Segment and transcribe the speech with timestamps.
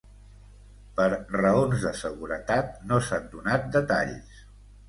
[0.99, 1.05] Per
[1.35, 4.43] raons de seguretat no se n’han donat detalls.